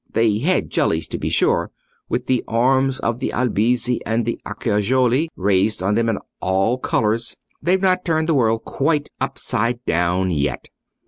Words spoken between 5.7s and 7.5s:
on them in all colours;